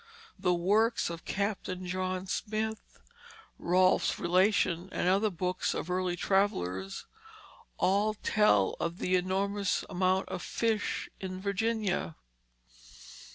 [0.39, 2.97] The works of Captain John Smith,
[3.59, 7.05] Rolfe's Relation, and other books of early travellers,
[7.77, 12.15] all tell of the enormous amount of fish in Virginia.